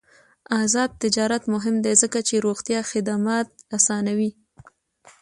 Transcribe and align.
آزاد 0.61 0.91
تجارت 1.03 1.43
مهم 1.53 1.75
دی 1.85 1.93
ځکه 2.01 2.19
چې 2.27 2.43
روغتیا 2.45 2.79
خدمات 2.91 3.47
اسانوي. 3.77 4.31